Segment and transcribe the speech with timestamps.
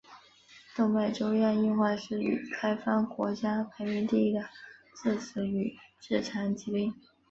[0.75, 4.49] 动脉粥样硬化是已开发国家排名第一的
[4.95, 6.95] 致死与致残疾病。